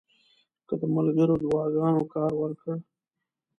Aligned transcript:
که 0.67 0.73
د 0.81 0.83
ملګرو 0.95 1.33
دعاګانو 1.43 2.01
کار 2.13 2.31
ورکړ. 2.41 2.75